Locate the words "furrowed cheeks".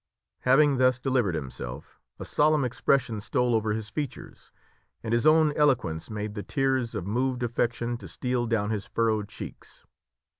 8.87-9.83